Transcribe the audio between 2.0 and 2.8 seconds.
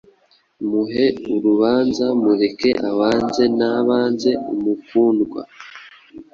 mureke